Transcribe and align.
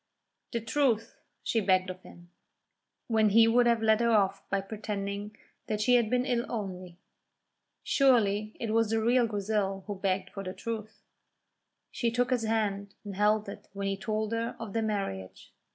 "The 0.51 0.61
truth," 0.61 1.19
she 1.43 1.61
begged 1.61 1.91
of 1.91 2.01
him, 2.01 2.31
when 3.05 3.29
he 3.29 3.47
would 3.47 3.67
have 3.67 3.83
led 3.83 3.99
her 4.01 4.09
off 4.09 4.41
by 4.49 4.59
pretending 4.59 5.37
that 5.67 5.79
she 5.79 5.93
had 5.93 6.09
been 6.09 6.25
ill 6.25 6.43
only. 6.51 6.97
Surely 7.83 8.55
it 8.59 8.71
was 8.73 8.89
the 8.89 8.99
real 8.99 9.27
Grizel 9.27 9.83
who 9.85 9.93
begged 9.93 10.31
for 10.31 10.43
the 10.43 10.53
truth. 10.53 11.03
She 11.91 12.09
took 12.09 12.31
his 12.31 12.45
hand 12.45 12.95
and 13.05 13.15
held 13.15 13.47
it 13.47 13.67
when 13.73 13.85
he 13.85 13.95
told 13.95 14.31
her 14.31 14.55
of 14.59 14.73
their 14.73 14.81
marriage. 14.81 15.53